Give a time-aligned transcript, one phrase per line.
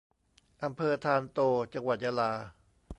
[0.63, 1.39] อำเภอธารโต
[1.73, 2.31] จังหวัดยะลา